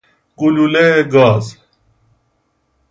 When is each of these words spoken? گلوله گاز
گلوله 0.39 0.93
گاز 1.13 1.57